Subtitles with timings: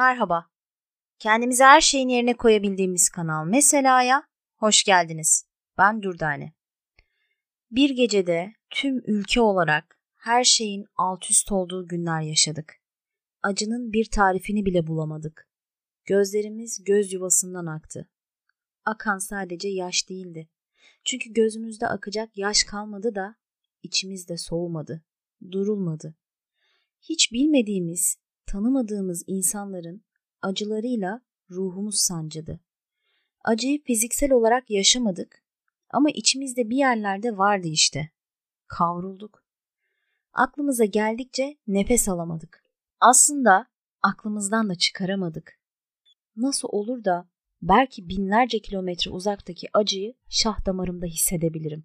[0.00, 0.50] Merhaba.
[1.18, 4.22] Kendimizi her şeyin yerine koyabildiğimiz kanal Mesela'ya
[4.56, 5.44] hoş geldiniz.
[5.78, 6.52] Ben Dürdane.
[7.70, 12.74] Bir gecede tüm ülke olarak her şeyin alt üst olduğu günler yaşadık.
[13.42, 15.48] Acının bir tarifini bile bulamadık.
[16.04, 18.08] Gözlerimiz göz yuvasından aktı.
[18.84, 20.48] Akan sadece yaş değildi.
[21.04, 23.36] Çünkü gözümüzde akacak yaş kalmadı da
[23.82, 25.02] içimizde soğumadı,
[25.50, 26.14] durulmadı.
[27.00, 28.16] Hiç bilmediğimiz,
[28.50, 30.04] tanımadığımız insanların
[30.42, 32.60] acılarıyla ruhumuz sancıdı.
[33.44, 35.42] Acıyı fiziksel olarak yaşamadık
[35.90, 38.10] ama içimizde bir yerlerde vardı işte.
[38.66, 39.44] Kavrulduk.
[40.32, 42.64] Aklımıza geldikçe nefes alamadık.
[43.00, 43.66] Aslında
[44.02, 45.60] aklımızdan da çıkaramadık.
[46.36, 47.28] Nasıl olur da
[47.62, 51.84] belki binlerce kilometre uzaktaki acıyı şah damarımda hissedebilirim.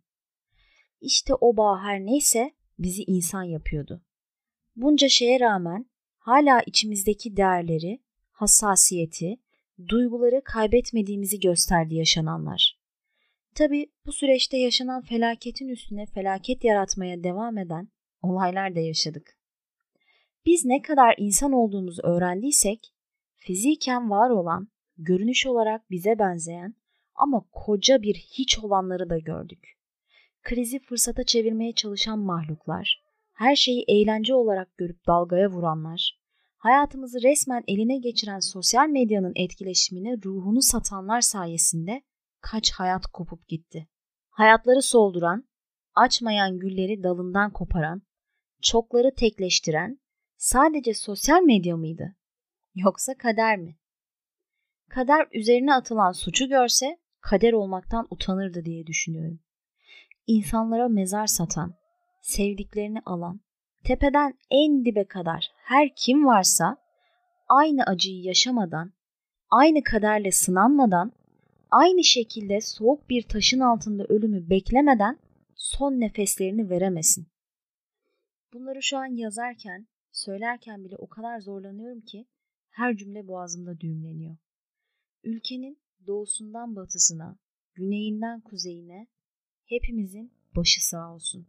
[1.02, 4.02] İşte o bağ her neyse bizi insan yapıyordu.
[4.76, 5.86] Bunca şeye rağmen
[6.26, 8.00] hala içimizdeki değerleri,
[8.32, 9.38] hassasiyeti,
[9.88, 12.80] duyguları kaybetmediğimizi gösterdi yaşananlar.
[13.56, 17.88] Tabi bu süreçte yaşanan felaketin üstüne felaket yaratmaya devam eden
[18.22, 19.38] olaylar da yaşadık.
[20.46, 22.94] Biz ne kadar insan olduğumuzu öğrendiysek,
[23.36, 26.76] fiziken var olan, görünüş olarak bize benzeyen
[27.16, 29.78] ama koca bir hiç olanları da gördük.
[30.42, 33.05] Krizi fırsata çevirmeye çalışan mahluklar,
[33.36, 36.20] her şeyi eğlence olarak görüp dalgaya vuranlar,
[36.58, 42.02] hayatımızı resmen eline geçiren sosyal medyanın etkileşimine ruhunu satanlar sayesinde
[42.42, 43.88] kaç hayat kopup gitti.
[44.30, 45.48] Hayatları solduran,
[45.96, 48.02] açmayan gülleri dalından koparan,
[48.62, 50.00] çokları tekleştiren
[50.38, 52.16] sadece sosyal medya mıydı?
[52.76, 53.78] Yoksa kader mi?
[54.90, 59.40] Kader üzerine atılan suçu görse kader olmaktan utanırdı diye düşünüyorum.
[60.28, 61.76] İnsanlara mezar satan,
[62.26, 63.40] sevdiklerini alan,
[63.84, 66.78] tepeden en dibe kadar her kim varsa
[67.48, 68.94] aynı acıyı yaşamadan,
[69.50, 71.12] aynı kaderle sınanmadan,
[71.72, 75.20] aynı şekilde soğuk bir taşın altında ölümü beklemeden
[75.56, 77.28] son nefeslerini veremesin.
[78.54, 82.28] Bunları şu an yazarken, söylerken bile o kadar zorlanıyorum ki
[82.70, 84.38] her cümle boğazımda düğümleniyor.
[85.24, 85.78] Ülkenin
[86.08, 87.38] doğusundan batısına,
[87.74, 89.08] güneyinden kuzeyine
[89.66, 91.48] hepimizin başı sağ olsun.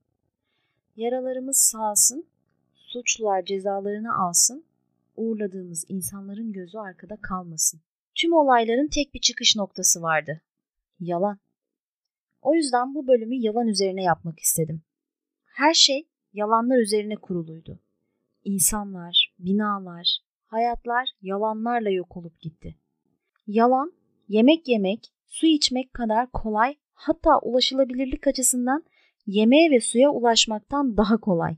[0.97, 2.27] Yaralarımız sağsın,
[2.75, 4.65] suçlular cezalarını alsın,
[5.17, 7.81] uğurladığımız insanların gözü arkada kalmasın.
[8.15, 10.41] Tüm olayların tek bir çıkış noktası vardı.
[11.01, 11.39] Yalan.
[12.43, 14.83] O yüzden bu bölümü yalan üzerine yapmak istedim.
[15.45, 17.81] Her şey yalanlar üzerine kuruluydu.
[18.45, 22.77] İnsanlar, binalar, hayatlar yalanlarla yok olup gitti.
[23.47, 23.93] Yalan,
[24.29, 28.85] yemek yemek, su içmek kadar kolay hatta ulaşılabilirlik açısından
[29.27, 31.57] yemeğe ve suya ulaşmaktan daha kolay.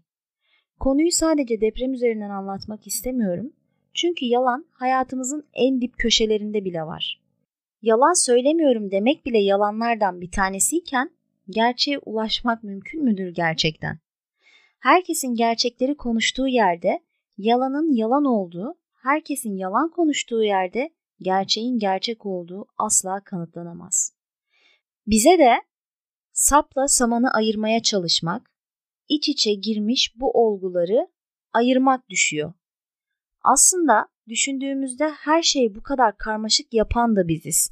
[0.81, 3.53] Konuyu sadece deprem üzerinden anlatmak istemiyorum.
[3.95, 7.21] Çünkü yalan hayatımızın en dip köşelerinde bile var.
[7.83, 11.11] Yalan söylemiyorum demek bile yalanlardan bir tanesiyken
[11.51, 13.99] gerçeğe ulaşmak mümkün müdür gerçekten?
[14.79, 17.01] Herkesin gerçekleri konuştuğu yerde
[17.39, 20.91] yalanın yalan olduğu, herkesin yalan konuştuğu yerde
[21.21, 24.13] gerçeğin gerçek olduğu asla kanıtlanamaz.
[25.07, 25.55] Bize de
[26.39, 28.51] sapla samanı ayırmaya çalışmak,
[29.09, 31.09] iç içe girmiş bu olguları
[31.53, 32.53] ayırmak düşüyor.
[33.43, 37.71] Aslında düşündüğümüzde her şeyi bu kadar karmaşık yapan da biziz.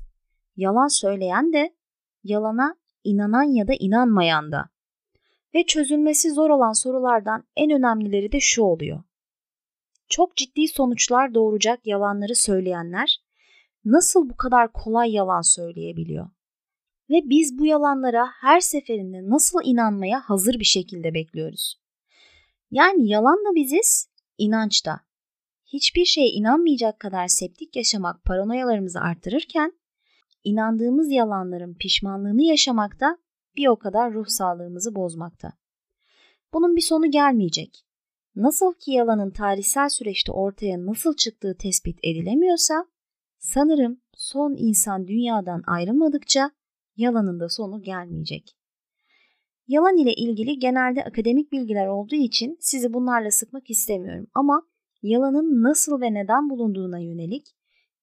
[0.56, 1.74] Yalan söyleyen de,
[2.24, 4.68] yalana inanan ya da inanmayan da.
[5.54, 9.02] Ve çözülmesi zor olan sorulardan en önemlileri de şu oluyor.
[10.08, 13.18] Çok ciddi sonuçlar doğuracak yalanları söyleyenler
[13.84, 16.35] nasıl bu kadar kolay yalan söyleyebiliyor?
[17.10, 21.80] Ve biz bu yalanlara her seferinde nasıl inanmaya hazır bir şekilde bekliyoruz?
[22.70, 24.08] Yani yalan da biziz,
[24.38, 25.00] inanç da.
[25.66, 29.72] Hiçbir şeye inanmayacak kadar septik yaşamak paranoyalarımızı artırırken,
[30.44, 33.18] inandığımız yalanların pişmanlığını yaşamakta
[33.56, 35.52] bir o kadar ruh sağlığımızı bozmakta.
[36.52, 37.86] Bunun bir sonu gelmeyecek.
[38.36, 42.86] Nasıl ki yalanın tarihsel süreçte ortaya nasıl çıktığı tespit edilemiyorsa,
[43.38, 46.50] sanırım son insan dünyadan ayrılmadıkça
[46.96, 48.56] yalanın da sonu gelmeyecek.
[49.68, 54.62] Yalan ile ilgili genelde akademik bilgiler olduğu için sizi bunlarla sıkmak istemiyorum ama
[55.02, 57.46] yalanın nasıl ve neden bulunduğuna yönelik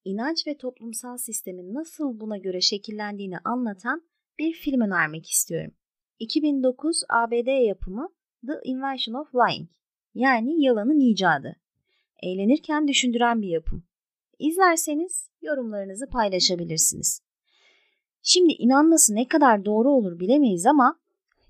[0.04, 4.02] inanç ve toplumsal sistemin nasıl buna göre şekillendiğini anlatan
[4.38, 5.74] bir film önermek istiyorum.
[6.18, 8.08] 2009 ABD yapımı
[8.46, 9.68] The Invention of Lying
[10.14, 11.56] yani yalanın icadı.
[12.22, 13.84] Eğlenirken düşündüren bir yapım.
[14.38, 17.22] İzlerseniz yorumlarınızı paylaşabilirsiniz.
[18.26, 21.00] Şimdi inanması ne kadar doğru olur bilemeyiz ama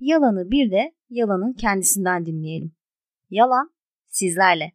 [0.00, 2.72] yalanı bir de yalanın kendisinden dinleyelim.
[3.30, 3.70] Yalan
[4.06, 4.72] sizlerle.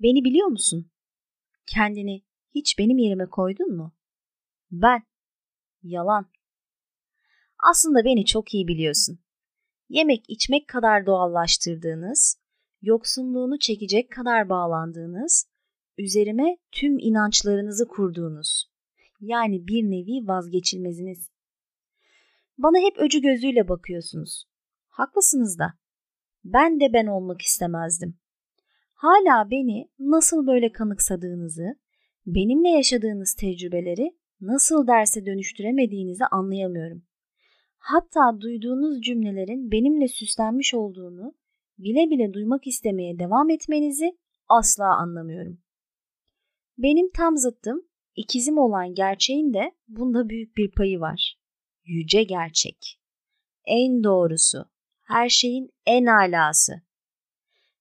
[0.00, 0.90] Beni biliyor musun?
[1.66, 2.22] Kendini
[2.54, 3.92] hiç benim yerime koydun mu?
[4.70, 5.02] Ben.
[5.82, 6.26] Yalan.
[7.58, 9.18] Aslında beni çok iyi biliyorsun.
[9.88, 12.40] Yemek içmek kadar doğallaştırdığınız,
[12.82, 15.50] yoksunluğunu çekecek kadar bağlandığınız,
[16.00, 18.70] üzerime tüm inançlarınızı kurduğunuz,
[19.20, 21.30] yani bir nevi vazgeçilmeziniz.
[22.58, 24.44] Bana hep öcü gözüyle bakıyorsunuz.
[24.88, 25.74] Haklısınız da.
[26.44, 28.14] Ben de ben olmak istemezdim.
[28.94, 31.76] Hala beni nasıl böyle kanıksadığınızı,
[32.26, 37.02] benimle yaşadığınız tecrübeleri nasıl derse dönüştüremediğinizi anlayamıyorum.
[37.78, 41.34] Hatta duyduğunuz cümlelerin benimle süslenmiş olduğunu
[41.78, 44.18] bile bile duymak istemeye devam etmenizi
[44.48, 45.58] asla anlamıyorum.
[46.82, 47.82] Benim tam zıttım
[48.16, 51.38] ikizim olan gerçeğin de bunda büyük bir payı var.
[51.84, 53.00] Yüce gerçek.
[53.64, 54.64] En doğrusu.
[55.00, 56.72] Her şeyin en alası.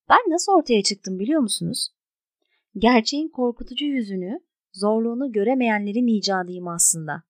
[0.10, 1.90] Ben nasıl ortaya çıktım biliyor musunuz?
[2.78, 4.40] Gerçeğin korkutucu yüzünü,
[4.74, 7.24] zorluğunu göremeyenlerin icadıyım aslında.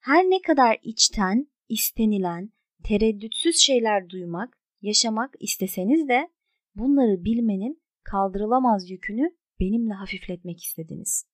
[0.00, 2.52] Her ne kadar içten, istenilen,
[2.84, 6.30] tereddütsüz şeyler duymak, yaşamak isteseniz de
[6.74, 11.26] bunları bilmenin kaldırılamaz yükünü benimle hafifletmek istediniz.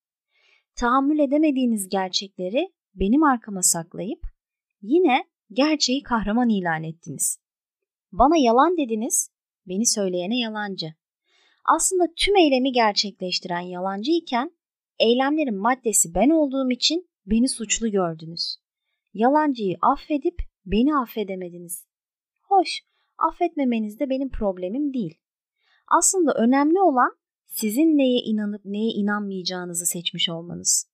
[0.76, 4.20] Tahammül edemediğiniz gerçekleri benim arkama saklayıp
[4.82, 7.38] yine gerçeği kahraman ilan ettiniz.
[8.12, 9.30] Bana yalan dediniz,
[9.66, 10.86] beni söyleyene yalancı.
[11.64, 14.50] Aslında tüm eylemi gerçekleştiren yalancı iken
[14.98, 18.56] eylemlerin maddesi ben olduğum için beni suçlu gördünüz.
[19.14, 21.86] Yalancıyı affedip beni affedemediniz.
[22.42, 22.82] Hoş,
[23.18, 25.14] affetmemeniz de benim problemim değil.
[25.98, 27.16] Aslında önemli olan
[27.60, 30.90] sizin neye inanıp neye inanmayacağınızı seçmiş olmanız.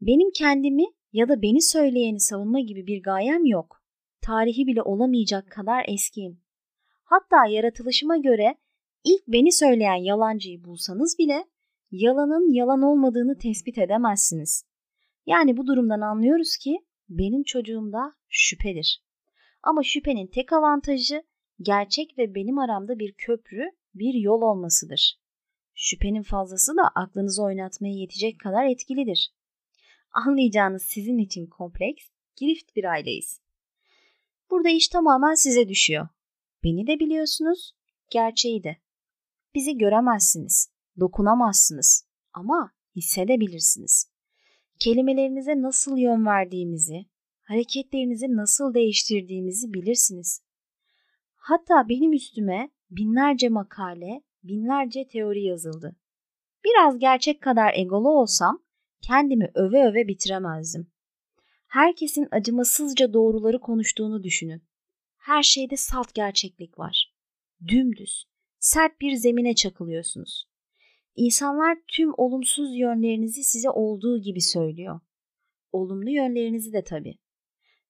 [0.00, 3.82] Benim kendimi ya da beni söyleyeni savunma gibi bir gayem yok.
[4.22, 6.40] Tarihi bile olamayacak kadar eskiyim.
[7.04, 8.56] Hatta yaratılışıma göre
[9.04, 11.44] ilk beni söyleyen yalancıyı bulsanız bile
[11.90, 14.64] yalanın yalan olmadığını tespit edemezsiniz.
[15.26, 16.78] Yani bu durumdan anlıyoruz ki
[17.08, 19.02] benim çocuğumda şüphedir.
[19.62, 21.22] Ama şüphenin tek avantajı
[21.62, 23.64] gerçek ve benim aramda bir köprü,
[23.94, 25.19] bir yol olmasıdır.
[25.82, 29.32] Şüphenin fazlası da aklınızı oynatmaya yetecek kadar etkilidir.
[30.12, 32.04] Anlayacağınız sizin için kompleks,
[32.36, 33.40] girift bir aileyiz.
[34.50, 36.08] Burada iş tamamen size düşüyor.
[36.64, 37.72] Beni de biliyorsunuz,
[38.10, 38.76] gerçeği de.
[39.54, 44.10] Bizi göremezsiniz, dokunamazsınız ama hissedebilirsiniz.
[44.78, 47.06] Kelimelerinize nasıl yön verdiğimizi,
[47.42, 50.42] hareketlerinizi nasıl değiştirdiğimizi bilirsiniz.
[51.34, 55.96] Hatta benim üstüme binlerce makale, binlerce teori yazıldı.
[56.64, 58.62] Biraz gerçek kadar egolu olsam
[59.00, 60.92] kendimi öve öve bitiremezdim.
[61.66, 64.62] Herkesin acımasızca doğruları konuştuğunu düşünün.
[65.18, 67.14] Her şeyde salt gerçeklik var.
[67.68, 68.24] Dümdüz,
[68.58, 70.50] sert bir zemine çakılıyorsunuz.
[71.16, 75.00] İnsanlar tüm olumsuz yönlerinizi size olduğu gibi söylüyor.
[75.72, 77.18] Olumlu yönlerinizi de tabii.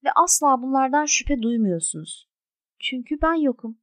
[0.04, 2.28] Ve asla bunlardan şüphe duymuyorsunuz.
[2.78, 3.78] Çünkü ben yokum.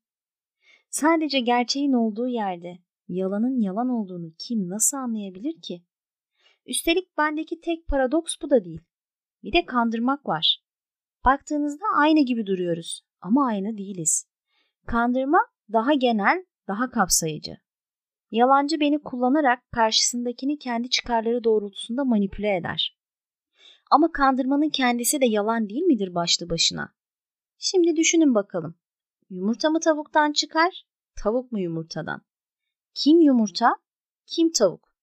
[1.00, 2.78] Sadece gerçeğin olduğu yerde
[3.08, 5.84] yalanın yalan olduğunu kim nasıl anlayabilir ki?
[6.66, 8.82] Üstelik bendeki tek paradoks bu da değil.
[9.44, 10.64] Bir de kandırmak var.
[11.26, 14.28] Baktığınızda aynı gibi duruyoruz ama aynı değiliz.
[14.88, 15.40] Kandırma
[15.74, 17.58] daha genel, daha kapsayıcı.
[18.32, 22.98] Yalancı beni kullanarak karşısındakini kendi çıkarları doğrultusunda manipüle eder.
[23.92, 26.94] Ama kandırmanın kendisi de yalan değil midir başlı başına?
[27.58, 28.76] Şimdi düşünün bakalım.
[29.30, 30.87] Yumurta mı tavuktan çıkar,
[31.24, 32.22] tavuk mu yumurtadan?
[32.94, 33.76] Kim yumurta,
[34.26, 34.94] kim tavuk?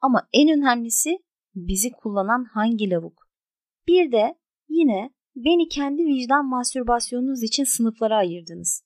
[0.00, 1.18] Ama en önemlisi
[1.54, 3.28] bizi kullanan hangi lavuk?
[3.86, 8.84] Bir de yine beni kendi vicdan mastürbasyonunuz için sınıflara ayırdınız.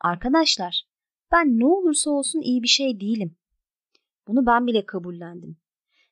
[0.00, 0.84] Arkadaşlar,
[1.32, 3.36] ben ne olursa olsun iyi bir şey değilim.
[4.28, 5.56] Bunu ben bile kabullendim.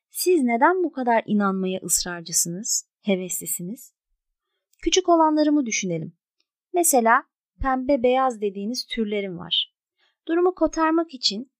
[0.09, 3.93] Siz neden bu kadar inanmaya ısrarcısınız, heveslisiniz?
[4.83, 6.17] Küçük olanlarımı düşünelim.
[6.73, 7.23] Mesela
[7.61, 9.72] pembe beyaz dediğiniz türlerim var.
[10.27, 11.51] Durumu kotarmak için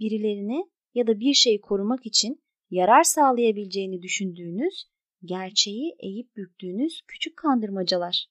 [0.00, 4.84] birilerini ya da bir şeyi korumak için yarar sağlayabileceğini düşündüğünüz,
[5.24, 8.26] gerçeği eğip büktüğünüz küçük kandırmacalar.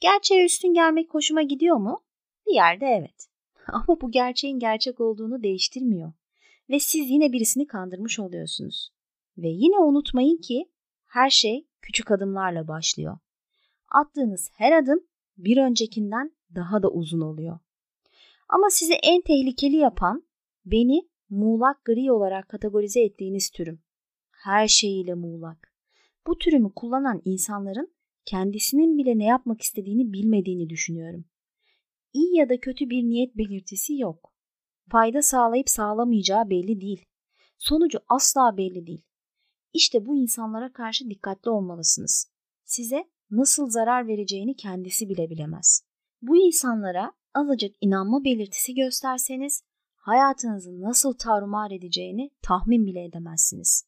[0.00, 2.04] Gerçeğe üstün gelmek hoşuma gidiyor mu?
[2.46, 3.28] Bir yerde evet.
[3.72, 6.12] Ama bu gerçeğin gerçek olduğunu değiştirmiyor.
[6.70, 8.92] Ve siz yine birisini kandırmış oluyorsunuz.
[9.38, 10.70] Ve yine unutmayın ki
[11.04, 13.18] her şey küçük adımlarla başlıyor.
[13.88, 15.00] Attığınız her adım
[15.36, 17.58] bir öncekinden daha da uzun oluyor.
[18.52, 20.26] Ama sizi en tehlikeli yapan
[20.64, 23.82] beni muğlak gri olarak kategorize ettiğiniz türüm.
[24.30, 25.74] Her şeyiyle muğlak.
[26.26, 27.94] Bu türümü kullanan insanların
[28.24, 31.24] kendisinin bile ne yapmak istediğini bilmediğini düşünüyorum.
[32.12, 34.32] İyi ya da kötü bir niyet belirtisi yok.
[34.90, 37.04] fayda sağlayıp sağlamayacağı belli değil.
[37.58, 39.02] Sonucu asla belli değil.
[39.72, 42.32] İşte bu insanlara karşı dikkatli olmalısınız.
[42.64, 45.84] Size nasıl zarar vereceğini kendisi bile bilemez.
[46.22, 49.62] Bu insanlara azıcık inanma belirtisi gösterseniz
[49.96, 53.84] hayatınızı nasıl tarumar edeceğini tahmin bile edemezsiniz.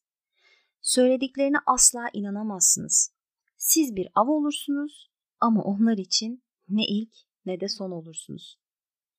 [0.81, 3.11] Söylediklerine asla inanamazsınız.
[3.57, 7.13] Siz bir av olursunuz ama onlar için ne ilk
[7.45, 8.59] ne de son olursunuz.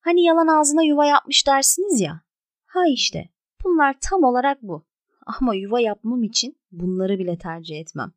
[0.01, 2.21] Hani yalan ağzına yuva yapmış dersiniz ya.
[2.67, 3.29] Ha işte
[3.65, 4.87] bunlar tam olarak bu.
[5.41, 8.13] Ama yuva yapmam için bunları bile tercih etmem.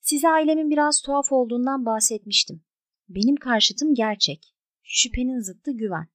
[0.00, 2.62] Size ailemin biraz tuhaf olduğundan bahsetmiştim.
[3.08, 4.55] Benim karşıtım gerçek.
[4.88, 6.06] Şüphenin zıttı güven.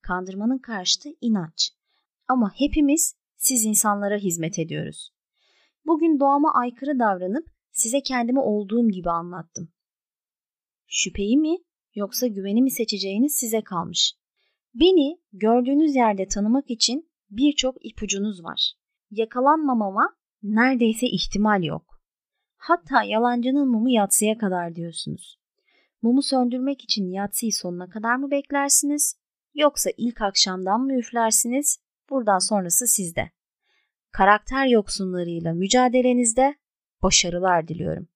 [0.00, 1.70] Kandırmanın karşıtı inanç.
[2.28, 5.10] Ama hepimiz siz insanlara hizmet ediyoruz.
[5.86, 9.72] Bugün doğama aykırı davranıp size kendimi olduğum gibi anlattım.
[10.86, 11.56] Şüpheyi mi
[11.94, 14.14] yoksa güveni mi seçeceğiniz size kalmış.
[14.74, 18.72] Beni gördüğünüz yerde tanımak için birçok ipucunuz var.
[19.10, 22.00] Yakalanmamama neredeyse ihtimal yok.
[22.56, 25.43] Hatta yalancının mumu yatsıya kadar diyorsunuz.
[26.04, 29.16] Mumu söndürmek için yatsıyı sonuna kadar mı beklersiniz?
[29.54, 31.78] Yoksa ilk akşamdan mı üflersiniz?
[32.10, 33.30] Buradan sonrası sizde.
[34.10, 36.56] Karakter yoksunlarıyla mücadelenizde
[37.02, 38.08] başarılar diliyorum.